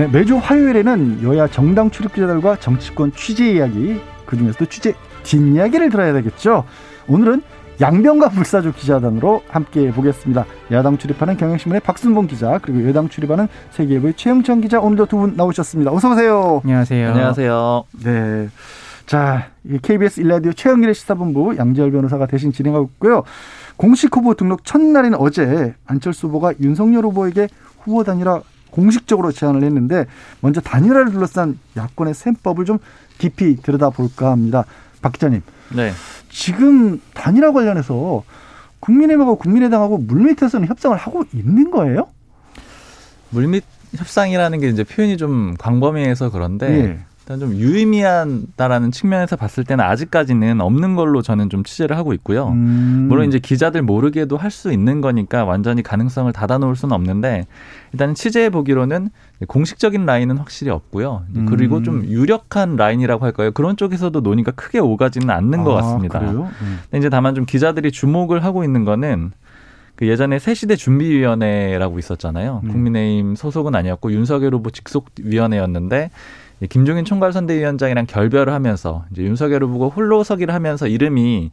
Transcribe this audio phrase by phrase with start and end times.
[0.00, 6.14] 네, 매주 화요일에는 여야 정당 출입 기자들과 정치권 취재 이야기, 그 중에서도 취재 뒷이야기를 들어야
[6.14, 6.64] 되겠죠.
[7.06, 7.42] 오늘은
[7.82, 10.46] 양병가 불사조 기자단으로 함께 보겠습니다.
[10.72, 15.92] 야당 출입하는 경향신문의 박순봉 기자 그리고 여당 출입하는 세계일보의 최영천 기자 오늘도 두 분 나오셨습니다.
[15.92, 16.62] 어서 오세요.
[16.64, 17.08] 안녕하세요.
[17.10, 17.84] 안녕하세요.
[18.02, 18.48] 네.
[19.04, 19.48] 자,
[19.82, 23.24] KBS 일라디오 최영일의 시사본부 양재열 변호사가 대신 진행하고 있고요.
[23.76, 27.48] 공식 후보 등록 첫날인 어제 안철수 후보가 윤석열 후보에게
[27.82, 30.06] 후보 단일화 공식적으로 제안을 했는데
[30.40, 32.78] 먼저 단일화를 둘러싼 야권의 셈법을 좀
[33.18, 34.64] 깊이 들여다볼까 합니다.
[35.02, 35.42] 박 기자님.
[35.74, 35.92] 네.
[36.30, 38.24] 지금 단일화 관련해서
[38.80, 42.08] 국민의힘하고 국민의당하고 물밑에서는 협상을 하고 있는 거예요?
[43.30, 43.64] 물밑
[43.96, 46.98] 협상이라는 게 이제 표현이 좀 광범위해서 그런데 예.
[47.30, 52.48] 일단 좀 유의미하다라는 측면에서 봤을 때는 아직까지는 없는 걸로 저는 좀 취재를 하고 있고요.
[52.48, 53.06] 음.
[53.08, 57.46] 물론 이제 기자들 모르게도 할 수 있는 거니까 완전히 가능성을 닫아놓을 수는 없는데
[57.92, 59.10] 일단 취재해 보기로는
[59.46, 61.22] 공식적인 라인은 확실히 없고요.
[61.36, 61.46] 음.
[61.46, 63.52] 그리고 좀 유력한 라인이라고 할까요?
[63.52, 66.18] 그런 쪽에서도 논의가 크게 오가지는 않는 것 아, 같습니다.
[66.18, 66.50] 그래요?
[66.62, 66.80] 음.
[66.82, 69.30] 근데 이제 다만 좀 기자들이 주목을 하고 있는 거는
[69.94, 72.62] 그 예전에 새시대 준비위원회라고 있었잖아요.
[72.64, 72.72] 음.
[72.72, 76.10] 국민의힘 소속은 아니었고 윤석열 후보 직속위원회였는데
[76.68, 81.50] 김종인 총괄 선대위원장이랑 결별을 하면서 이제 윤석열 후보가 홀로서기를 하면서 이름이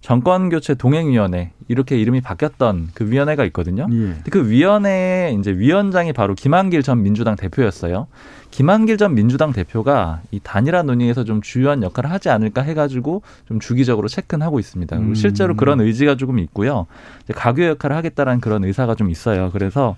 [0.00, 3.86] 정권 교체 동행위원회 이렇게 이름이 바뀌었던 그 위원회가 있거든요.
[3.90, 4.14] 예.
[4.30, 8.06] 그 위원회의 이제 위원장이 바로 김한길 전 민주당 대표였어요.
[8.50, 14.08] 김한길 전 민주당 대표가 이 단일화 논의에서 좀 주요한 역할을 하지 않을까 해가지고 좀 주기적으로
[14.08, 14.96] 체크는 하고 있습니다.
[14.96, 15.14] 그리고 음.
[15.14, 16.86] 실제로 그런 의지가 조금 있고요.
[17.24, 19.50] 이제 가교 역할을 하겠다라는 그런 의사가 좀 있어요.
[19.52, 19.94] 그래서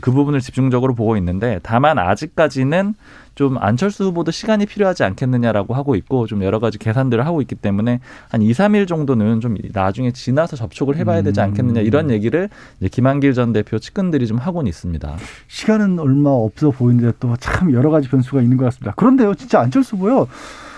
[0.00, 2.94] 그 부분을 집중적으로 보고 있는데 다만 아직까지는
[3.34, 8.00] 좀 안철수 후보도 시간이 필요하지 않겠느냐라고 하고 있고 좀 여러 가지 계산들을 하고 있기 때문에
[8.28, 12.48] 한 2, 3일 정도는 좀 나중에 지나서 접촉을 해봐야 되지 않겠느냐 이런 얘기를
[12.80, 15.16] 이제 김한길 전 대표 측근들이 좀 하고는 있습니다.
[15.46, 18.92] 시간은 얼마 없어 보이는데 또 참 여러 가지 변수가 있는 것 같습니다.
[18.96, 20.26] 그런데요, 진짜 안철수 보요.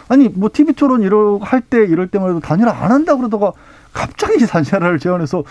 [0.08, 3.52] 아니 뭐 TV 토론 이러 할때 이럴 때만 해도 단일화 안 한다 그러다가
[3.92, 5.44] 갑자기 단일화를 제안해서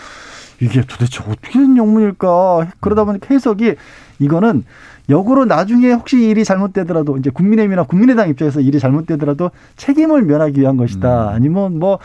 [0.60, 3.76] 이게 도대체 어떻게 된 영문일까 그러다 보니까 해석이
[4.18, 4.64] 이거는
[5.08, 11.30] 역으로 나중에 혹시 일이 잘못되더라도 이제 국민의힘이나 국민의당 입장에서 일이 잘못되더라도 책임을 면하기 위한 것이다.
[11.30, 11.34] 음.
[11.34, 11.98] 아니면 뭐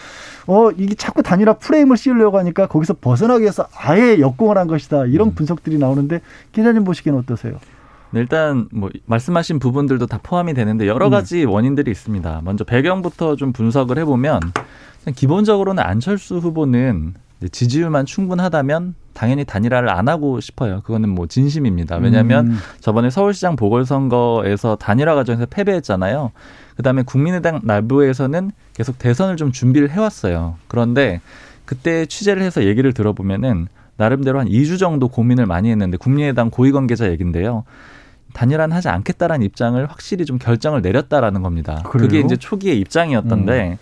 [0.48, 5.06] 어 이게 자꾸 단일화 프레임을 씌우려고 하니까 거기서 벗어나기 위해서 아예 역공을 한 것이다.
[5.06, 5.36] 이런 음.
[5.36, 7.58] 분석들이 나오는데 기자님 보시기에는 어떠세요?
[8.12, 12.42] 네, 일단 뭐 말씀하신 부분들도 다 포함이 되는데 여러 가지 원인들이 있습니다.
[12.44, 14.40] 먼저 배경부터 좀 분석을 해보면
[15.16, 17.16] 기본적으로는 안철수 후보는
[17.52, 20.82] 지지율만 충분하다면 당연히 단일화를 안 하고 싶어요.
[20.82, 21.98] 그거는 뭐 진심입니다.
[21.98, 22.58] 왜냐하면 음.
[22.82, 26.32] 저번에 서울시장 보궐선거에서 단일화 과정에서 패배했잖아요.
[26.76, 30.56] 그다음에 국민의당 내부에서는 계속 대선을 좀 준비를 해왔어요.
[30.68, 31.22] 그런데
[31.64, 33.68] 그때 취재를 해서 얘기를 들어보면은
[33.98, 37.64] 나름대로 한 2주 정도 고민을 많이 했는데 국민의당 고위 관계자 얘긴데요.
[38.34, 41.82] 단일화는 하지 않겠다라는 입장을 확실히 좀 결정을 내렸다라는 겁니다.
[41.86, 42.08] 그래요?
[42.08, 43.78] 그게 이제 초기의 입장이었던데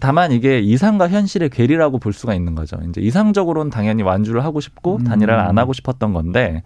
[0.00, 2.78] 다만 이게 이상과 현실의 괴리라고 볼 수가 있는 거죠.
[2.88, 5.04] 이제 이상적으로는 당연히 완주를 하고 싶고 음.
[5.04, 6.62] 단일화를 안 하고 싶었던 건데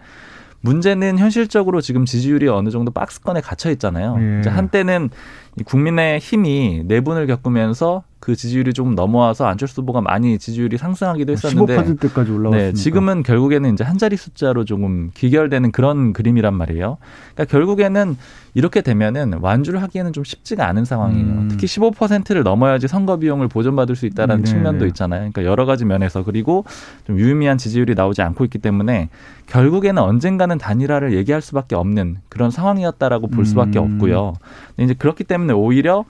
[0.60, 4.16] 문제는 현실적으로 지금 지지율이 어느 정도 박스권에 gat혀 있잖아요.
[4.18, 4.48] 예.
[4.48, 5.10] 한때는
[5.58, 11.76] 이 국민의 힘이 내분을 겪으면서 그 지지율이 조금 넘어와서 안철수 후보가 많이 지지율이 상승하기도 했었는데
[11.76, 12.56] 15%까지 올라왔으니까.
[12.56, 16.98] 네, 지금은 결국에는 이제 한 자리 숫자로 조금 귀결되는 그런 그림이란 말이에요.
[17.34, 18.16] 그러니까 결국에는
[18.54, 21.24] 이렇게 되면은 완주를 하기에는 좀 쉽지가 않은 상황이에요.
[21.24, 21.48] 음.
[21.48, 24.42] 특히 15%를 넘어야지 선거 비용을 보전받을 수 있다는 네.
[24.42, 25.20] 측면도 있잖아요.
[25.20, 26.64] 그러니까 여러 가지 면에서 그리고
[27.06, 29.08] 좀 유의미한 지지율이 나오지 않고 있기 때문에
[29.46, 33.84] 결국에는 언젠가는 단일화를 얘기할 수밖에 없는 그런 상황이었다라고 볼 수밖에 음.
[33.84, 34.32] 없고요.
[34.74, 36.04] 근데 이제 그렇기 때문에 오히려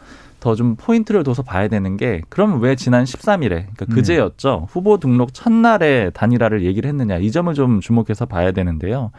[0.46, 3.94] 더 좀 포인트를 둬서 봐야 되는 게 그럼 왜 지난 13일에 그러니까 네.
[3.94, 9.10] 그제였죠 후보 등록 첫날에 단일화를 얘기를 했느냐 이 점을 좀 주목해서 봐야 되는데요.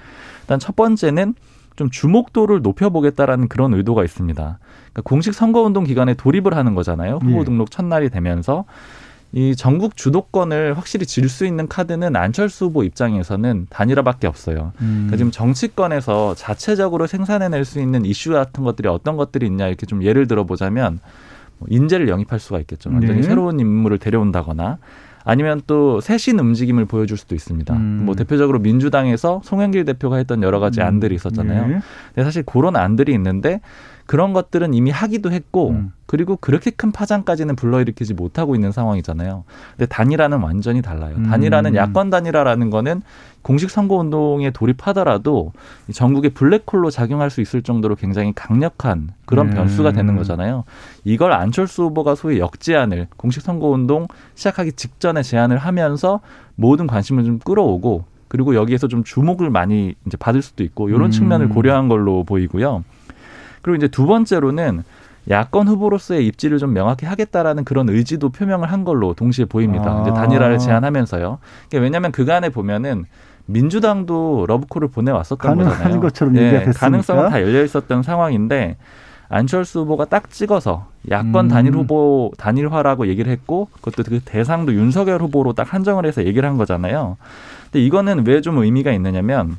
[0.42, 1.36] 일단 첫 번째는
[1.76, 4.42] 좀 주목도를 높여보겠다라는 그런 의도가 있습니다.
[4.42, 7.20] 그러니까 공식 선거운동 기간에 돌입을 하는 거잖아요.
[7.22, 7.44] 후보 예.
[7.44, 8.66] 등록 첫날이 되면서
[9.34, 14.72] 이 전국 주도권을 확실히 질 수 있는 카드는 안철수 후보 입장에서는 단일화밖에 없어요.
[14.82, 15.08] 음.
[15.08, 20.04] 그러니까 지금 정치권에서 자체적으로 생산해낼 수 있는 이슈 같은 것들이 어떤 것들이 있냐 이렇게 좀
[20.04, 21.00] 예를 들어보자면
[21.60, 22.90] 뭐 인재를 영입할 수가 있겠죠.
[22.90, 23.24] 완전히 네.
[23.24, 24.78] 새로운 인물을 데려온다거나
[25.26, 27.76] 아니면 또 새신 움직임을 보여줄 수도 있습니다.
[27.76, 28.04] 음.
[28.06, 30.86] 뭐 대표적으로 민주당에서 송영길 대표가 했던 여러 가지 음.
[30.86, 31.68] 안들이 있었잖아요.
[31.68, 31.80] 네.
[32.16, 33.60] 근데 사실 그런 안들이 있는데
[34.08, 35.92] 그런 것들은 이미 하기도 했고 음.
[36.06, 39.44] 그리고 그렇게 큰 파장까지는 불러일으키지 못하고 있는 상황이잖아요.
[39.72, 41.16] 근데 단일화는 완전히 달라요.
[41.18, 41.24] 음.
[41.24, 43.02] 단일화는 야권 단일화라는 거는
[43.42, 45.52] 공식 선거 운동에 돌입하더라도
[45.90, 49.56] 이 전국의 블랙홀로 작용할 수 있을 정도로 굉장히 강력한 그런 네.
[49.56, 50.64] 변수가 되는 거잖아요.
[51.04, 56.22] 이걸 안철수 후보가 소위 역제안을 공식 선거 운동 시작하기 직전에 제안을 하면서
[56.56, 61.12] 모든 관심을 좀 끌어오고 그리고 여기에서 좀 주목을 많이 이제 받을 수도 있고 이런 음.
[61.12, 62.84] 측면을 고려한 걸로 보이고요.
[63.62, 64.84] 그리고 이제 두 번째로는
[65.30, 69.92] 야권 후보로서의 입지를 좀 명확히 하겠다라는 그런 의지도 표명을 한 걸로 동시에 보입니다.
[69.92, 70.02] 아.
[70.02, 71.40] 이제 단일화를 제안하면서요.
[71.70, 73.06] 그러니까 왜냐하면 그간에 보면은
[73.46, 76.00] 민주당도 러브콜을 보내왔었던 가능한 거잖아요.
[76.02, 76.72] 것처럼 얘기가 됐으니까.
[76.72, 78.78] 네, 가능성은 다 열려 있었던 상황인데
[79.30, 81.48] 안철수 후보가 딱 찍어서 야권 음.
[81.50, 86.58] 단일 후보 단일화라고 얘기를 했고 그것도 그 대상도 윤석열 후보로 딱 한정을 해서 얘기를 한
[86.58, 87.18] 거잖아요.
[87.66, 89.58] 근데 이거는 왜 좀 의미가 있느냐면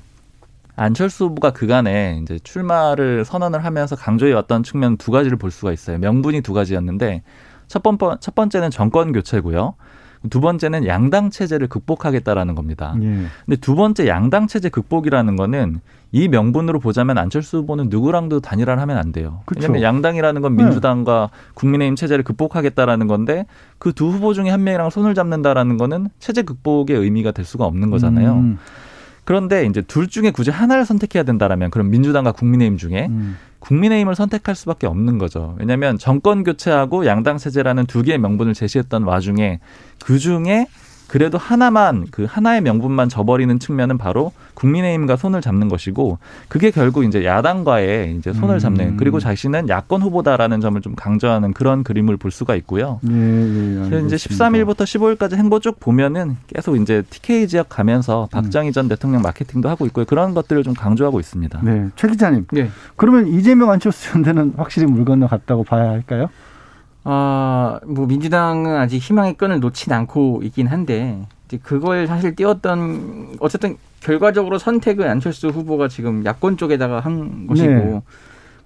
[0.78, 5.98] 안철수 후보가 그간에 이제 출마를 선언을 하면서 강조해 왔던 측면 두 가지를 볼 수가 있어요.
[5.98, 7.22] 명분이 두 가지였는데
[7.66, 9.74] 첫, 번, 첫 번째는 정권 교체고요.
[10.30, 12.94] 두 번째는 양당 체제를 극복하겠다라는 겁니다.
[13.00, 13.26] 예.
[13.46, 15.80] 근데 두 번째 양당 체제 극복이라는 거는
[16.10, 19.42] 이 명분으로 보자면 안철수 후보는 누구랑도 단일화를 하면 안 돼요.
[19.46, 19.60] 그쵸.
[19.60, 20.64] 왜냐하면 양당이라는 건 네.
[20.64, 23.46] 민주당과 국민의힘 체제를 극복하겠다라는 건데
[23.78, 27.90] 그 두 후보 중에 한 명이랑 손을 잡는다라는 거는 체제 극복의 의미가 될 수가 없는
[27.90, 28.32] 거잖아요.
[28.34, 28.58] 음,
[29.28, 33.36] 그런데 이제 둘 중에 굳이 하나를 선택해야 된다라면 그럼 민주당과 국민의힘 중에 음.
[33.58, 35.54] 국민의힘을 선택할 수밖에 없는 거죠.
[35.58, 39.60] 왜냐하면 정권 교체하고 양당 체제라는 두 개의 명분을 제시했던 와중에
[40.02, 40.66] 그 중에
[41.08, 46.18] 그래도 하나만 그 하나의 명분만 저버리는 측면은 바로 국민의힘과 손을 잡는 것이고
[46.48, 48.58] 그게 결국 이제 야당과의 이제 손을 음.
[48.58, 53.00] 잡는 그리고 자신은 야권 후보다라는 점을 좀 강조하는 그런 그림을 볼 수가 있고요.
[53.08, 54.48] 예, 예, 그래서 이제 알겠습니다.
[54.48, 59.86] 13일부터 15일까지 행보 쭉 보면은 계속 이제 TK 지역 가면서 박정희 전 대통령 마케팅도 하고
[59.86, 60.04] 있고요.
[60.04, 61.60] 그런 것들을 좀 강조하고 있습니다.
[61.62, 62.46] 네, 최 기자님.
[62.52, 62.70] 네.
[62.96, 66.28] 그러면 이재명 안철수 연대는 확실히 물 건너갔다고 봐야 할까요?
[67.10, 73.78] 아, 뭐 민주당은 아직 희망의 끈을 놓진 않고 있긴 한데 이제 그걸 사실 띄웠던 어쨌든
[74.00, 78.02] 결과적으로 선택은 안철수 후보가 지금 야권 쪽에다가 한 것이고 네.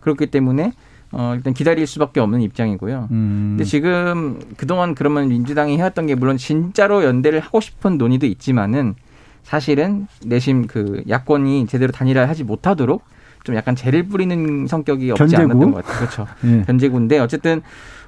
[0.01, 0.73] 그렇기 때문에
[1.13, 3.09] 어 일단 기다릴 수밖에 없는 입장이고요.
[3.13, 3.51] 음.
[3.53, 8.97] 근데 지금 그동안 그러면 민주당이 해왔던 게 물론 진짜로 연대를 하고 싶은 논의도 있지만은
[9.45, 13.05] 사실은 내심 그 야권이 제대로 단일화하지 못하도록
[13.45, 15.43] 좀 약간 재를 뿌리는 성격이 없지 견제구?
[15.43, 15.99] 않았던 것 같아요.
[15.99, 16.27] 그렇죠.
[16.45, 16.63] 예.
[16.63, 17.63] 변제구인데 어쨌든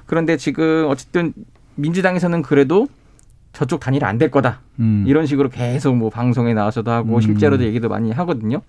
[0.05, 1.33] 그런데 지금 어쨌든
[1.75, 2.87] 민주당에서는 그래도
[3.53, 5.05] 저쪽 단일화 안될 거다 음.
[5.07, 7.21] 이런 식으로 계속 뭐 방송에 나와서도 하고 음.
[7.21, 8.61] 실제로도 얘기도 많이 하거든요.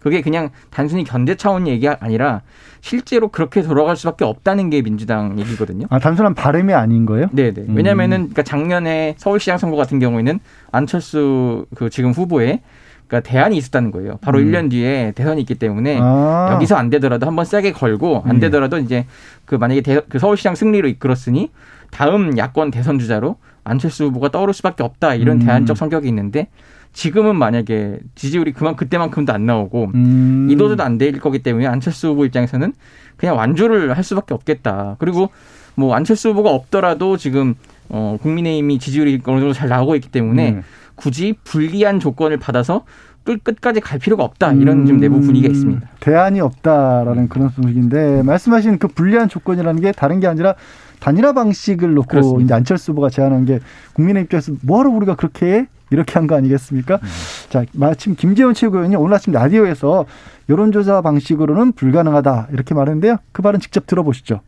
[0.00, 2.42] 그게 그냥 단순히 견제 차원 얘기가 아니라
[2.82, 5.86] 실제로 그렇게 돌아갈 수밖에 없다는 게 민주당 얘기거든요.
[5.88, 7.28] 아 단순한 바람이 아닌 거예요?
[7.32, 7.62] 네네.
[7.68, 7.74] 음.
[7.74, 10.40] 왜냐면은 그러니까 작년에 서울시장 선거 같은 경우에는
[10.72, 12.60] 안철수 그 지금 후보에
[13.06, 14.18] 그러니까 대안이 있었다는 거예요.
[14.20, 14.46] 바로 음.
[14.46, 16.50] 일 1년 뒤에 대선이 있기 때문에 아.
[16.54, 18.40] 여기서 안 되더라도 한번 세게 걸고 안 음.
[18.40, 19.06] 되더라도 이제
[19.44, 21.50] 그 만약에 대, 그 서울시장 승리로 이끌었으니
[21.90, 25.46] 다음 야권 대선 주자로 안철수 후보가 떠오를 수밖에 없다 이런 음.
[25.46, 26.48] 대안적 성격이 있는데
[26.92, 30.48] 지금은 만약에 지지율이 그만 그때만큼도 안 나오고 음.
[30.50, 32.72] 이도저도 안 될 거기 때문에 안철수 후보 입장에서는
[33.16, 34.96] 그냥 완주를 할 수밖에 없겠다.
[34.98, 35.30] 그리고
[35.74, 37.54] 뭐 안철수 후보가 없더라도 지금
[37.88, 40.62] 어 국민의힘이 지지율이 어느 정도 잘 나오고 있기 때문에 네.
[40.94, 42.84] 굳이 불리한 조건을 받아서
[43.24, 45.88] 끝 끝까지 갈 필요가 없다 이런 좀 내부 분위기가 음, 있습니다.
[46.00, 50.54] 대안이 없다라는 그런 분위기인데 말씀하신 그 불리한 조건이라는 게 다른 게 아니라
[51.00, 52.44] 단일화 방식을 놓고 그렇습니다.
[52.44, 53.60] 이제 안철수 후보가 제안한 게
[53.94, 55.66] 국민의 입장에서 뭐하러 우리가 그렇게 해?
[55.90, 56.96] 이렇게 한 거 아니겠습니까?
[56.96, 57.08] 음.
[57.50, 60.06] 자, 마침 김재원 최고위원이 오늘 아침 라디오에서
[60.48, 63.16] 여론조사 방식으로는 불가능하다 이렇게 말했는데요.
[63.32, 64.40] 그 말은 직접 들어보시죠.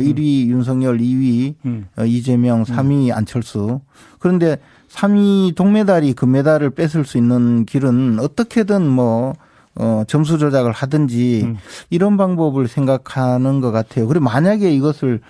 [0.00, 1.86] 1위 윤석열, 2위 음.
[1.98, 3.80] 어, 이재명, 3위 안철수.
[4.18, 9.34] 그런데 3위 동메달이 금메달을 뺏을 수 있는 길은 어떻게든 뭐
[9.76, 11.56] 어, 점수 조작을 하든지 음.
[11.90, 14.06] 이런 방법을 생각하는 것 같아요.
[14.06, 15.20] 그리고 만약에 이것을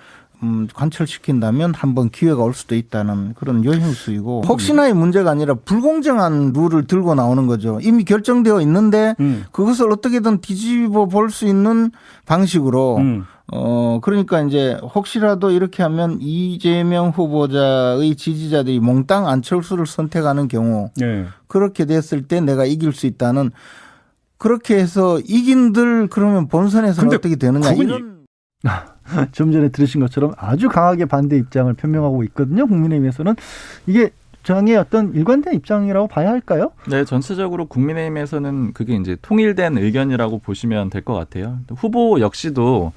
[0.43, 7.13] 음, 관철시킨다면 한번 기회가 올 수도 있다는 그런 요행수이고 혹시나의 문제가 아니라 불공정한 룰을 들고
[7.13, 7.79] 나오는 거죠.
[7.83, 9.45] 이미 결정되어 있는데 음.
[9.51, 11.91] 그것을 어떻게든 뒤집어 볼 수 있는
[12.25, 13.25] 방식으로 음.
[13.53, 21.25] 어, 그러니까 이제 혹시라도 이렇게 하면 이재명 후보자의 지지자들이 몽땅 안철수를 선택하는 경우 네.
[21.47, 23.51] 그렇게 됐을 때 내가 이길 수 있다는
[24.37, 28.21] 그렇게 해서 이긴들 그러면 본선에서 어떻게 되느냐 이런
[29.33, 32.65] 좀 전에 들으신 것처럼 아주 강하게 반대 입장을 표명하고 있거든요.
[32.67, 33.35] 국민의힘에서는
[33.87, 34.11] 이게
[34.43, 36.71] 정의 어떤 일관된 입장이라고 봐야 할까요?
[36.89, 41.59] 네, 전체적으로 국민의힘에서는 그게 이제 통일된 의견이라고 보시면 될 것 같아요.
[41.75, 42.91] 후보 역시도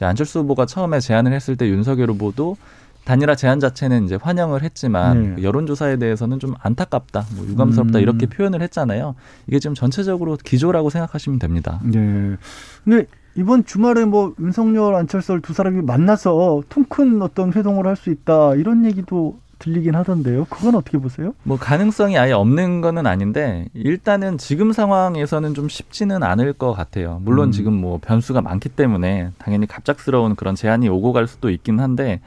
[0.00, 2.56] 안철수 후보가 처음에 제안을 했을 때 윤석열 후보도
[3.04, 5.34] 단일화 제안 자체는 이제 환영을 했지만 네.
[5.36, 8.02] 그 여론조사에 대해서는 좀 안타깝다, 뭐 유감스럽다 음.
[8.02, 9.14] 이렇게 표현을 했잖아요.
[9.46, 11.80] 이게 지금 전체적으로 기조라고 생각하시면 됩니다.
[11.84, 12.36] 네.
[12.84, 18.10] 근데 이번 주말에 뭐 윤석열, 안철수 두 사람이 만나서 통 큰 어떤 회동을 할 수
[18.10, 20.46] 있다 이런 얘기도 들리긴 하던데요.
[20.46, 21.34] 그건 어떻게 보세요?
[21.42, 27.20] 뭐 가능성이 아예 없는 거는 아닌데 일단은 지금 상황에서는 좀 쉽지는 않을 것 같아요.
[27.22, 27.52] 물론 음.
[27.52, 32.20] 지금 뭐 변수가 많기 때문에 당연히 갑작스러운 그런 제안이 오고 갈 수도 있긴 한데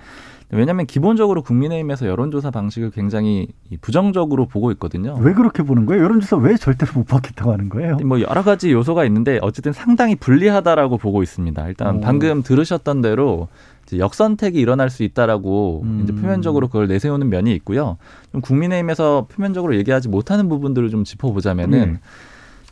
[0.52, 5.16] 왜냐하면 기본적으로 국민의힘에서 여론조사 방식을 굉장히 이 부정적으로 보고 있거든요.
[5.20, 6.04] 왜 그렇게 보는 거예요?
[6.04, 7.98] 여론조사 왜 절대로 못 받겠다고 하는 거예요?
[7.98, 11.68] 뭐 여러 가지 요소가 있는데 어쨌든 상당히 불리하다라고 보고 있습니다.
[11.68, 12.00] 일단 오.
[12.00, 13.48] 방금 들으셨던 대로
[13.86, 16.02] 이제 역선택이 일어날 수 있다라고 음.
[16.04, 17.98] 이제 표면적으로 그걸 내세우는 면이 있고요.
[18.32, 22.00] 좀 국민의힘에서 표면적으로 얘기하지 못하는 부분들을 좀 짚어보자면은 예.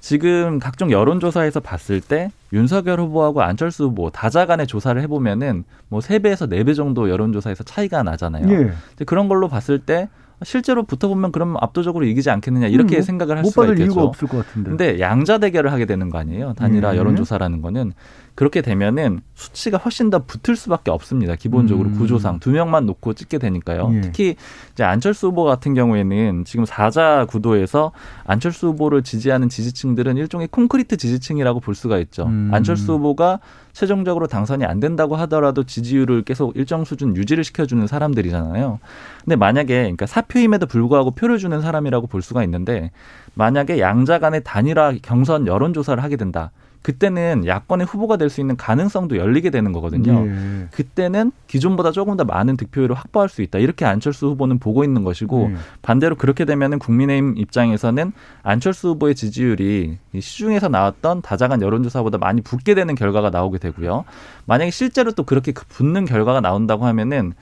[0.07, 6.63] 지금 각종 여론조사에서 봤을 때 윤석열 후보하고 안철수 후보 다자 간의 조사를 해보면은 뭐 세배에서네
[6.63, 8.49] 배 정도 여론조사에서 차이가 나잖아요.
[8.49, 8.71] 예.
[9.05, 10.07] 그런 걸로 봤을 때
[10.43, 13.83] 실제로 붙어보면 그럼 압도적으로 이기지 않겠느냐 이렇게 음, 뭐, 생각을 할못 수가 있겠죠.
[13.83, 14.69] 이유가 없을 것 같은데.
[14.69, 16.53] 근데 양자 대결을 하게 되는 거 아니에요?
[16.53, 16.97] 단일화 네.
[16.99, 17.91] 여론조사라는 거는
[18.37, 21.35] 그렇게 되면은 수치가 훨씬 더 붙을 수밖에 없습니다.
[21.35, 21.97] 기본적으로 음.
[21.97, 23.89] 구조상 두 명만 놓고 찍게 되니까요.
[23.95, 24.01] 예.
[24.01, 24.35] 특히
[24.73, 27.93] 이제 안철수 후보 같은 경우에는 지금 사자 구도에서
[28.25, 32.27] 안철수 후보를 지지하는 지지층들은 일종의 콘크리트 지지층이라고 볼 수가 있죠.
[32.27, 32.51] 음.
[32.53, 33.39] 안철수 후보가
[33.73, 38.77] 최종적으로 당선이 안 된다고 하더라도 지지율을 계속 일정 수준 유지를 시켜주는 사람들이잖아요.
[39.25, 42.91] 근데 만약에 그러니까 사표임에도 불구하고 표를 주는 사람이라고 볼 수가 있는데
[43.33, 46.51] 만약에 양자 간의 단일화 경선 여론조사를 하게 된다.
[46.81, 50.25] 그때는 야권의 후보가 될 수 있는 가능성도 열리게 되는 거거든요.
[50.27, 50.67] 예.
[50.71, 53.59] 그때는 기존보다 조금 더 많은 득표율을 확보할 수 있다.
[53.59, 55.55] 이렇게 안철수 후보는 보고 있는 것이고 예.
[55.81, 58.11] 반대로 그렇게 되면은 국민의힘 입장에서는
[58.43, 64.03] 안철수 후보의 지지율이 이 시중에서 나왔던 다자간 여론조사보다 많이 붙게 되는 결과가 나오게 되고요.
[64.45, 67.33] 만약에 실제로 또 그렇게 그 붙는 결과가 나온다고 하면은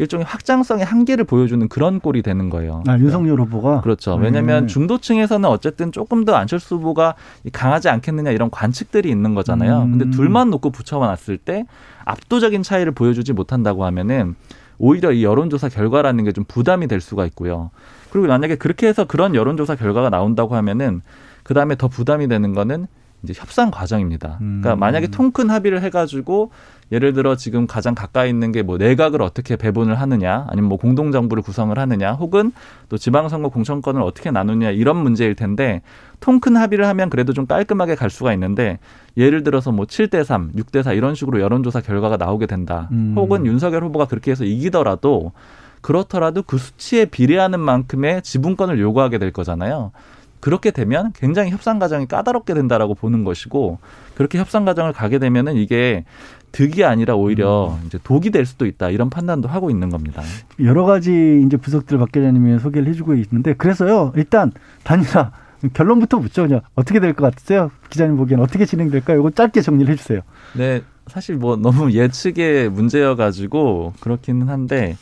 [0.00, 2.82] 일종의 확장성의 한계를 보여주는 그런 꼴이 되는 거예요.
[2.88, 4.14] 아, 윤석열 후보가 그렇죠.
[4.14, 4.66] 왜냐하면 음.
[4.66, 7.16] 중도층에서는 어쨌든 조금 더 안철수 후보가
[7.52, 9.82] 강하지 않겠느냐 이런 관측들이 있는 거잖아요.
[9.82, 9.98] 음.
[9.98, 11.64] 근데 둘만 놓고 붙여놨을 때
[12.06, 14.36] 압도적인 차이를 보여주지 못한다고 하면은
[14.78, 17.70] 오히려 이 여론조사 결과라는 게 좀 부담이 될 수가 있고요.
[18.10, 21.02] 그리고 만약에 그렇게 해서 그런 여론조사 결과가 나온다고 하면은
[21.42, 22.86] 그 다음에 더 부담이 되는 거는
[23.22, 24.36] 이제 협상 과정입니다.
[24.38, 24.78] 그러니까 음.
[24.78, 26.50] 만약에 통큰 합의를 해가지고
[26.92, 31.12] 예를 들어 지금 가장 가까이 있는 게 뭐 내각을 어떻게 배분을 하느냐, 아니면 뭐 공동
[31.12, 32.52] 정부를 구성을 하느냐, 혹은
[32.88, 35.82] 또 지방선거 공천권을 어떻게 나누냐 이런 문제일 텐데
[36.20, 38.78] 통큰 합의를 하면 그래도 좀 깔끔하게 갈 수가 있는데
[39.16, 42.88] 예를 들어서 뭐 7대 3, 6대 4 이런 식으로 여론조사 결과가 나오게 된다.
[42.92, 43.14] 음.
[43.16, 45.32] 혹은 윤석열 후보가 그렇게 해서 이기더라도
[45.80, 49.92] 그렇더라도 그 수치에 비례하는 만큼의 지분권을 요구하게 될 거잖아요.
[50.40, 53.78] 그렇게 되면 굉장히 협상 과정이 까다롭게 된다라고 보는 것이고
[54.14, 56.04] 그렇게 협상 과정을 가게 되면은 이게
[56.52, 60.22] 득이 아니라 오히려 이제 독이 될 수도 있다 이런 판단도 하고 있는 겁니다.
[60.60, 64.50] 여러 가지 이제 분석들 박 기자님이 소개를 해주고 있는데 그래서요 일단
[64.82, 65.30] 단일화
[65.74, 69.20] 결론부터 묻죠 그냥 어떻게 될 것 같으세요 기자님 보기엔 어떻게 진행될까요?
[69.20, 70.20] 이거 짧게 정리를 해주세요.
[70.56, 74.96] 네, 사실 뭐 너무 예측의 문제여 가지고 그렇기는 한데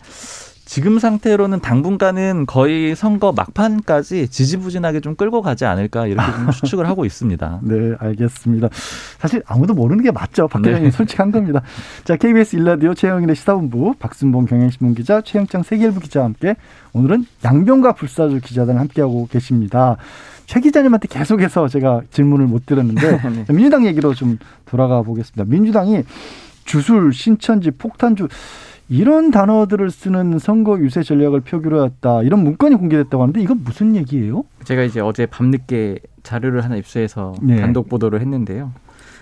[0.69, 7.07] 지금 상태로는 당분간은 거의 선거 막판까지 지지부진하게 좀 끌고 가지 않을까 이렇게 좀 추측을 하고
[7.07, 7.61] 있습니다.
[7.65, 8.69] 네, 알겠습니다.
[9.19, 10.47] 사실 아무도 모르는 게 맞죠.
[10.47, 10.69] 박 네.
[10.69, 11.63] 기자님 솔직한 겁니다.
[12.05, 16.55] 자, KBS 일라디오 최영일의 시사본부 박순봉 경향신문 기자 최영창 세계일보 기자와 함께
[16.93, 19.97] 오늘은 양병가 불사조 기자단 함께하고 계십니다.
[20.45, 23.45] 최 기자님한테 계속해서 제가 질문을 못 드렸는데 네.
[23.47, 25.51] 자, 민주당 얘기로 좀 돌아가 보겠습니다.
[25.51, 26.05] 민주당이
[26.67, 28.29] 주술, 신천지, 폭탄주
[28.89, 34.45] 이런 단어들을 쓰는 선거 유세 전략을 표기로 했다 이런 문건이 공개됐다고 하는데 이건 무슨 얘기예요?
[34.65, 37.57] 제가 이제 어제 밤늦게 자료를 하나 입수해서 네.
[37.61, 38.73] 단독 보도를 했는데요.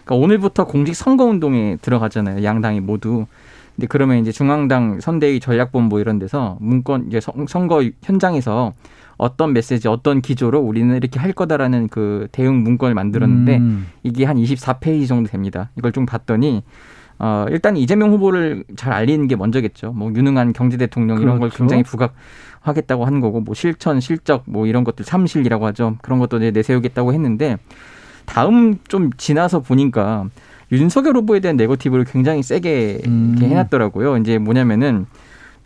[0.05, 2.45] 그러니까 오늘부터 공직 선거 운동에 들어가잖아요.
[2.45, 3.27] 양당이 모두.
[3.75, 8.73] 근데 그러면 이제 중앙당 선대위 전략본부 이런 데서 문건 이제 선- 선거 현장에서
[9.19, 13.87] 어떤 메시지, 어떤 기조로 우리는 이렇게 할 거다라는 그 대응 문건을 만들었는데 음.
[14.03, 15.71] 이게 한 24페이지 정도 됩니다.
[15.77, 16.63] 이걸 좀 봤더니
[17.19, 19.93] 어 일단 이재명 후보를 잘 알리는 게 먼저겠죠.
[19.93, 21.59] 뭐 유능한 경제 대통령 이런 걸 그렇죠.
[21.59, 25.97] 굉장히 부각하겠다고 하는 거고 뭐 실천, 실적 뭐 이런 것들 삼실이라고 하죠.
[26.03, 27.57] 그런 것도 이제 내세우겠다고 했는데
[28.27, 30.27] 다음 좀 지나서 보니까
[30.73, 33.37] 윤석열 후보에 대한 네거티브를 굉장히 세게 음.
[33.41, 34.17] 해놨더라고요.
[34.19, 35.07] 이제 뭐냐면은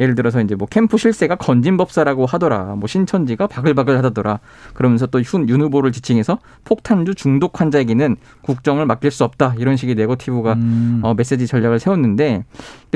[0.00, 2.74] 예를 들어서 이제 뭐 캠프 실세가 건진법사라고 하더라.
[2.76, 4.40] 뭐 신천지가 바글바글 하더라.
[4.74, 9.54] 그러면서 또 윤 후보를 지칭해서 폭탄주 중독 환자에게는 국정을 맡길 수 없다.
[9.58, 11.00] 이런 식의 네거티브가 음.
[11.04, 12.44] 어, 메시지 전략을 세웠는데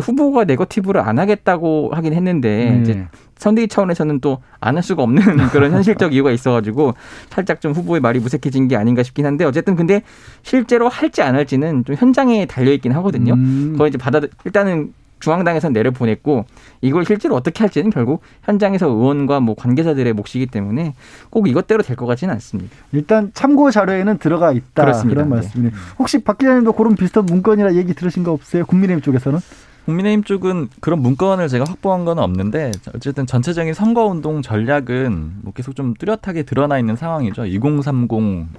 [0.00, 2.80] 후보가 네거티브를 안 하겠다고 하긴 했는데 네.
[2.82, 3.06] 이제
[3.36, 6.94] 선대위 차원에서는 또 안 할 수가 없는 그런 현실적 이유가 있어가지고
[7.28, 10.02] 살짝 좀 후보의 말이 무색해진 게 아닌가 싶긴 한데 어쨌든 근데
[10.42, 13.34] 실제로 할지 안 할지는 좀 현장에 달려 있긴 하거든요.
[13.34, 13.72] 음.
[13.72, 16.44] 그거 이제 받아 일단은 중앙당에서 내려보냈고
[16.80, 20.94] 이걸 실제로 어떻게 할지는 결국 현장에서 의원과 뭐 관계자들의 몫이기 때문에
[21.30, 22.70] 꼭 이것대로 될 것 같지는 않습니다.
[22.92, 25.14] 일단 참고 자료에는 들어가 있다 그렇습니다.
[25.24, 25.34] 그런 네.
[25.36, 25.72] 말씀이네요.
[25.98, 28.66] 혹시 박 기자님도 그런 비슷한 문건이나 얘기 들으신 거 없어요?
[28.66, 29.38] 국민의힘 쪽에서는?
[29.86, 35.92] 국민의힘 쪽은 그런 문건을 제가 확보한 건 없는데 어쨌든 전체적인 선거운동 전략은 뭐 계속 좀
[35.94, 37.44] 뚜렷하게 드러나 있는 상황이죠.
[37.46, 38.10] 2030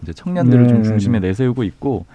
[0.04, 2.06] 이제 청년들을 네, 좀 네, 중심에 내세우고 있고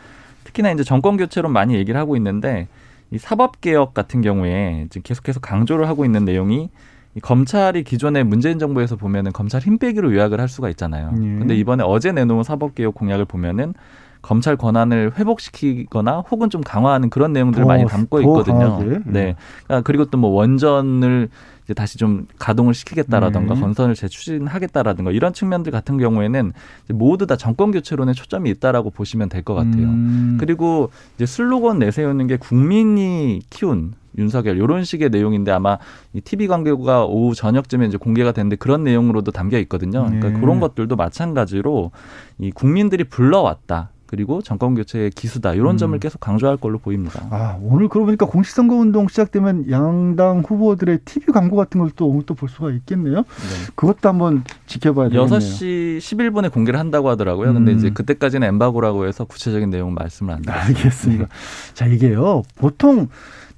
[0.45, 2.69] 특히나 이제 정권 교체로 많이 얘기를 하고 있는데
[3.11, 6.71] 이 사법 개혁 같은 경우에 지금 계속해서 강조를 하고 있는 내용이
[7.17, 11.11] 이 검찰이 기존의 문재인 정부에서 보면은 검찰 힘 빼기로 요약을 할 수가 있잖아요.
[11.17, 11.39] 예.
[11.39, 13.75] 근데 이번에 어제 내놓은 사법 개혁 공약을 보면은
[14.23, 18.59] 검찰 권한을 회복시키거나 혹은 좀 강화하는 그런 내용들을 더, 많이 담고 더 있거든요.
[18.79, 19.01] 강하게?
[19.07, 19.37] 네.
[19.69, 21.29] 아, 그리고 또 뭐 원전을
[21.65, 23.61] 이제 다시 좀 가동을 시키겠다라던가 네.
[23.61, 26.53] 건설을 재추진하겠다라든가 이런 측면들 같은 경우에는
[26.85, 29.85] 이제 모두 다 정권 교체론에 초점이 있다라고 보시면 될 것 같아요.
[29.85, 30.37] 음.
[30.39, 35.79] 그리고 이제 슬로건 내세우는 게 국민이 키운 윤석열 이런 식의 내용인데 아마
[36.13, 40.05] 이 TV 광고가 오후 저녁쯤에 이제 공개가 됐는데 그런 내용으로도 담겨 있거든요.
[40.05, 40.41] 그러니까 네.
[40.41, 41.91] 그런 것들도 마찬가지로
[42.39, 43.91] 이 국민들이 불러왔다.
[44.11, 45.55] 그리고 정권 교체의 기수다.
[45.55, 45.77] 이런 음.
[45.77, 47.25] 점을 계속 강조할 걸로 보입니다.
[47.31, 52.09] 아, 오늘 그러고 보니까 공식 선거 운동 시작되면 양당 후보들의 TV 광고 같은 걸 또
[52.09, 53.17] 오늘 또 볼 수가 있겠네요.
[53.19, 53.73] 네.
[53.77, 55.31] 그것도 한번 지켜봐야 되겠네요.
[55.39, 57.53] 6시 11분에 공개를 한다고 하더라고요.
[57.55, 57.79] 근데 음.
[57.79, 60.67] 이제 그때까지는 엠바고라고 해서 구체적인 내용 말씀을 안 드렸습니다.
[60.83, 61.27] 알겠습니다.
[61.75, 62.43] 자, 이게요.
[62.57, 63.07] 보통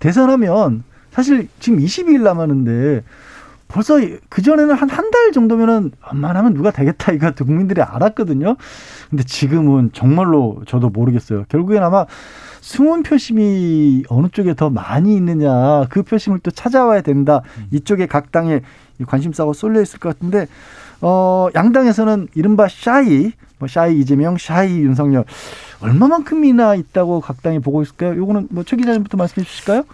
[0.00, 0.82] 대선하면
[1.12, 3.02] 사실 지금 22일 남았는데
[3.72, 3.98] 벌써
[4.28, 8.56] 그전에는 한 한 달 정도면은 웬만하면 누가 되겠다 이거 국민들이 알았거든요.
[9.10, 11.44] 근데 지금은 정말로 저도 모르겠어요.
[11.48, 12.06] 결국엔 아마
[12.60, 17.42] 숨은 표심이 어느 쪽에 더 많이 있느냐 그 표심을 또 찾아와야 된다.
[17.72, 18.60] 이쪽에 각 당에
[19.00, 20.46] 이 관심사가 쏠려 있을 것 같은데
[21.00, 25.24] 어 양당에서는 이른바 샤이 뭐 shy 이재명, shy 윤석열
[25.80, 28.16] 얼마만큼이나 있다고 각 당이 보고 있을까요?
[28.16, 29.84] 요거는 뭐 최 기자님부터 말씀해 주실까요?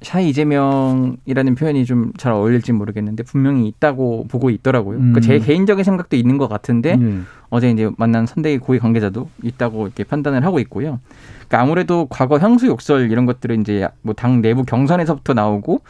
[0.00, 4.98] shy 이재명이라는 표현이 좀 잘 어울릴지 모르겠는데 분명히 있다고 보고 있더라고요.
[4.98, 5.12] 음.
[5.12, 7.18] 그제 개인적인 생각도 있는 것 같은데 예.
[7.50, 11.00] 어제 이제 만난 선대위 고위 관계자도 있다고 이렇게 판단을 하고 있고요.
[11.48, 15.80] 그러니까 아무래도 과거 형수 욕설 이런 것들은 이제 뭐 당 내부 경선에서부터 나오고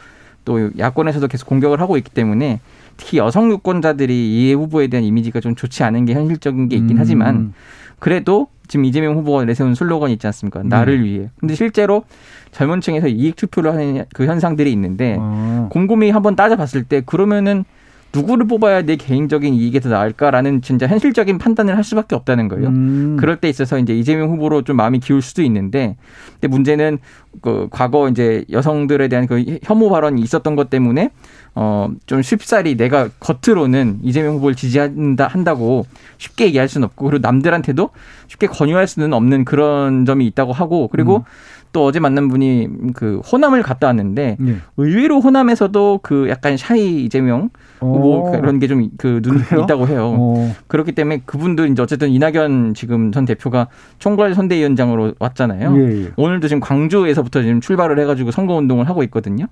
[0.45, 2.59] 또 야권에서도 계속 공격을 하고 있기 때문에
[2.97, 4.13] 특히 여성 유권자들이
[4.49, 6.99] 이 후보에 대한 이미지가 좀 좋지 않은 게 현실적인 게 있긴 음.
[6.99, 7.53] 하지만
[7.99, 10.61] 그래도 지금 이재명 후보가 내세운 슬로건이 있지 않습니까?
[10.63, 11.29] 나를 위해.
[11.39, 12.03] 근데 실제로
[12.51, 15.67] 젊은 층에서 이익 투표를 하는 그 현상들이 있는데 어.
[15.71, 17.65] 곰곰이 한번 따져봤을 때 그러면은
[18.13, 22.69] 누구를 뽑아야 내 개인적인 이익이 더 나을까라는 진짜 현실적인 판단을 할 수밖에 없다는 거예요.
[22.69, 23.17] 음.
[23.19, 25.95] 그럴 때 있어서 이제 이재명 후보로 좀 마음이 기울 수도 있는데,
[26.33, 26.97] 근데 문제는
[27.41, 31.11] 그 과거 이제 여성들에 대한 그 혐오 발언이 있었던 것 때문에
[31.53, 35.85] 어좀 쉽사리 내가 겉으로는 이재명 후보를 지지한다 한다고
[36.17, 37.91] 쉽게 얘기할 수는 없고 그리고 남들한테도
[38.27, 41.23] 쉽게 권유할 수는 없는 그런 점이 있다고 하고 그리고 음.
[41.71, 44.55] 또 어제 만난 분이 그 호남을 갔다 왔는데 예.
[44.77, 48.31] 의외로 호남에서도 그 약간 샤이 이재명 뭐 어.
[48.31, 49.63] 그런 게 좀 그눈 그래요?
[49.63, 50.15] 있다고 해요.
[50.19, 50.55] 어.
[50.67, 53.67] 그렇기 때문에 그분도 이제 어쨌든 이낙연 지금 전 대표가
[53.99, 55.75] 총괄 선대위원장으로 왔잖아요.
[55.77, 56.11] 예, 예.
[56.17, 59.45] 오늘도 지금 광주에서부터 지금 출발을 해가지고 선거 운동을 하고 있거든요.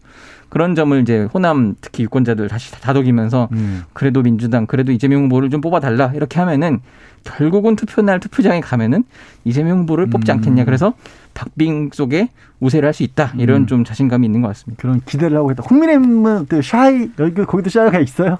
[0.50, 3.84] 그런 점을 이제 호남 특히 유권자들 다시 다독이면서 음.
[3.94, 6.80] 그래도 민주당 그래도 이재명 후보를 좀 뽑아달라 이렇게 하면은
[7.24, 9.04] 결국은 투표 날 투표장에 가면은
[9.44, 10.38] 이재명 후보를 뽑지 음.
[10.38, 10.66] 않겠냐.
[10.66, 10.94] 그래서
[11.34, 13.68] 박빙 속에 우세를 할 수 있다 이런 음.
[13.68, 14.82] 좀 자신감이 있는 것 같습니다.
[14.82, 15.64] 그런 기대를 하고 있다.
[15.64, 18.38] 국민의힘은 또 shy 여기 거기도 shy가 있어요?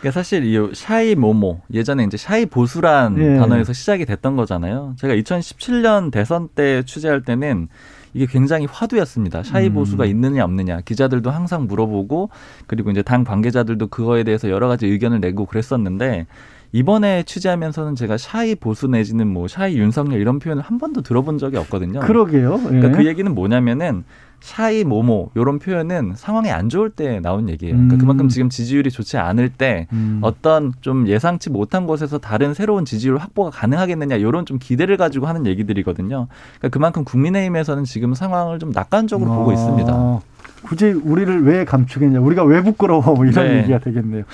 [0.00, 3.36] 그러니까 사실 이 shy 모모 예전에 이제 shy 보수란 예.
[3.36, 4.94] 단어에서 시작이 됐던 거잖아요.
[4.96, 7.68] 제가 2017년 대선 때 취재할 때는
[8.14, 9.42] 이게 굉장히 화두였습니다.
[9.42, 9.74] shy 음.
[9.74, 12.30] 보수가 있느냐 없느냐 기자들도 항상 물어보고
[12.66, 16.26] 그리고 이제 당 관계자들도 그거에 대해서 여러 가지 의견을 내고 그랬었는데
[16.72, 21.56] 이번에 취재하면서는 제가 shy 보수 내지는 뭐 shy 윤석열 이런 표현을 한 번도 들어본 적이
[21.58, 22.00] 없거든요.
[22.00, 22.60] 그러게요.
[22.64, 22.68] 예.
[22.68, 24.04] 그러니까 그 얘기는 뭐냐면은
[24.40, 27.74] shy 모모 이런 표현은 상황이 안 좋을 때 나온 얘기예요.
[27.74, 27.98] 그러니까 음.
[27.98, 30.20] 그만큼 지금 지지율이 좋지 않을 때 음.
[30.22, 35.46] 어떤 좀 예상치 못한 곳에서 다른 새로운 지지율 확보가 가능하겠느냐 이런 좀 기대를 가지고 하는
[35.46, 36.28] 얘기들이거든요.
[36.58, 40.20] 그러니까 그만큼 국민의힘에서는 지금 상황을 좀 낙관적으로 보고 아, 있습니다.
[40.62, 42.20] 굳이 우리를 왜 감추겠냐?
[42.20, 43.02] 우리가 왜 부끄러워?
[43.14, 43.58] 뭐 이런 네.
[43.58, 44.24] 얘기가 되겠네요.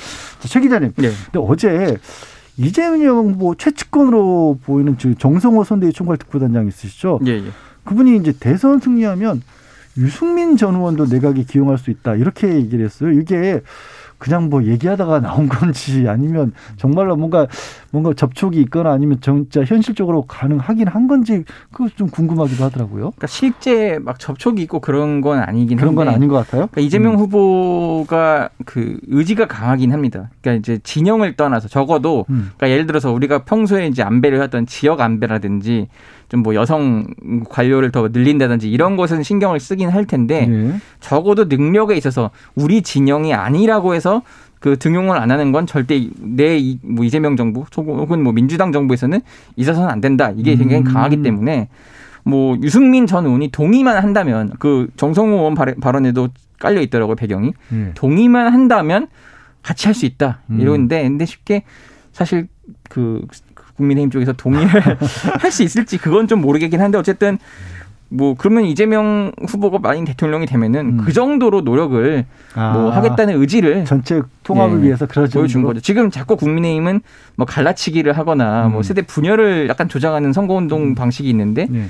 [0.40, 0.92] 자, 최 기자님.
[0.96, 1.10] 네.
[1.32, 1.96] 근데 어제
[2.56, 7.20] 이재명 후보 최측근으로 보이는 저 정성호 선대위 총괄 특보단장 있으시죠?
[7.26, 7.44] 예, 예.
[7.84, 9.42] 그분이 이제 대선 승리하면
[9.96, 13.10] 유승민 전 의원도 내각에 기용할 수 있다 이렇게 얘기를 했어요.
[13.12, 13.60] 이게
[14.18, 17.46] 그냥 뭐 얘기하다가 나온 건지 아니면 정말로 뭔가
[17.90, 23.10] 뭔가 접촉이 있거나 아니면 진짜 현실적으로 가능하긴 한 건지 그거 좀 궁금하기도 하더라고요.
[23.10, 26.68] 그러니까 실제 막 접촉이 있고 그런 건 아니긴 그런 건 한데 아닌 것 같아요.
[26.68, 27.18] 그러니까 이재명 음.
[27.18, 30.30] 후보가 그 의지가 강하긴 합니다.
[30.40, 32.50] 그러니까 이제 진영을 떠나서 적어도 음.
[32.56, 35.88] 그러니까 예를 들어서 우리가 평소에 이제 안배를 했던 지역 안배라든지
[36.34, 37.06] 좀 뭐 여성
[37.48, 40.74] 관료를 더 늘린다든지 이런 것은 신경을 쓰긴 할 텐데 예.
[41.00, 44.22] 적어도 능력에 있어서 우리 진영이 아니라고 해서
[44.60, 49.20] 그 등용을 안 하는 건 절대 내 뭐 이재명 정부 혹은 뭐 민주당 정부에서는
[49.56, 50.32] 있어서는 안 된다.
[50.36, 50.92] 이게 굉장히 음.
[50.92, 51.68] 강하기 때문에
[52.24, 57.92] 뭐 유승민 전 의원이 동의만 한다면 그 정성호 의원 발- 발언에도 깔려 있더라고요 배경이 예.
[57.94, 59.08] 동의만 한다면
[59.62, 60.60] 같이 할 수 있다 음.
[60.60, 61.62] 이러는데 근데 쉽게
[62.12, 62.48] 사실
[62.88, 63.22] 그
[63.76, 64.68] 국민의힘 쪽에서 동의를
[65.40, 67.38] 할 수 있을지 그건 좀 모르겠긴 한데 어쨌든
[68.08, 70.96] 뭐 그러면 이재명 후보가 만약 대통령이 되면은 음.
[71.04, 74.82] 그 정도로 노력을 아, 뭐 하겠다는 의지를 전체 통합을 예.
[74.84, 75.62] 위해서 그런 보여준?
[75.62, 75.80] 거죠.
[75.80, 77.00] 지금 자꾸 국민의힘은
[77.36, 78.82] 뭐 갈라치기를 하거나 뭐 음.
[78.82, 81.86] 세대 분열을 약간 조장하는 선거운동 방식이 있는데 예.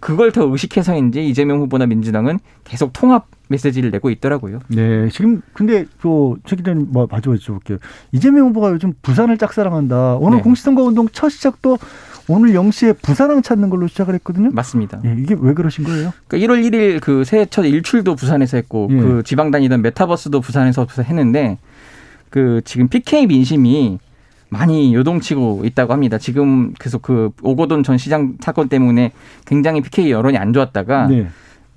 [0.00, 4.60] 그걸 더 의식해서인지 이재명 후보나 민주당은 계속 통합 메시지를 내고 있더라고요.
[4.68, 7.78] 네, 지금 근데 그 최기자님 뭐 마저 여쭤볼게요.
[8.12, 10.16] 이재명 후보가 요즘 부산을 짝사랑한다.
[10.16, 10.42] 오늘 네.
[10.42, 11.78] 공식선거 운동 첫 시작도
[12.28, 14.50] 오늘 0시에 부산항 찾는 걸로 시작을 했거든요.
[14.52, 15.00] 맞습니다.
[15.04, 16.12] 예, 이게 왜 그러신 거예요?
[16.26, 18.96] 그러니까 1월 1일 그 새해 첫 일출도 부산에서 했고 예.
[18.96, 21.58] 그 지방 다니던 메타버스도 부산에서 했는데
[22.30, 23.98] 그 지금 PK 민심이
[24.56, 26.18] 많이 요동치고 있다고 합니다.
[26.18, 29.12] 지금 계속 그 오거돈 전 시장 사건 때문에
[29.44, 31.26] 굉장히 PK 여론이 안 좋았다가 네.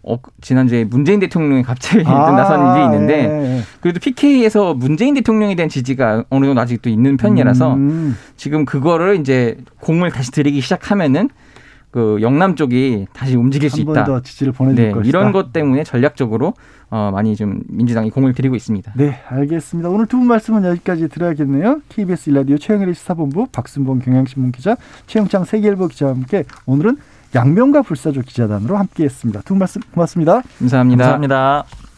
[0.01, 3.61] 어, 지난주에 문재인 대통령이 갑자기 나선 일이 있는데 예, 예.
[3.81, 9.57] 그래도 PK에서 문재인 대통령에 대한 지지가 어느 정도 아직도 있는 편이라서 음, 지금 그거를 이제
[9.81, 11.29] 공을 다시 들이기 시작하면은
[11.91, 14.05] 그 영남 쪽이 다시 움직일 수한번 있다.
[14.05, 15.07] 더 지지를 보내줄 네, 것이다.
[15.09, 16.53] 이런 것 때문에 전략적으로
[16.91, 18.93] 어, 많이 좀 민주당이 공을 들이고 있습니다.
[18.95, 19.89] 네, 알겠습니다.
[19.89, 21.81] 오늘 두 분 말씀은 여기까지 들어야겠네요.
[21.89, 24.75] KBS 일라디오 최영일의 시사본부 박순봉 경향신문 기자,
[25.07, 26.97] 최영창 세계일보 기자와 함께 오늘은
[27.35, 29.41] 양명과 불사조 기자단으로 함께했습니다.
[29.41, 30.41] 두 분 말씀 고맙습니다.
[30.59, 31.03] 감사합니다.
[31.03, 31.88] 감사합니다.